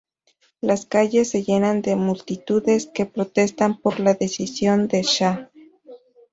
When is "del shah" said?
4.87-5.51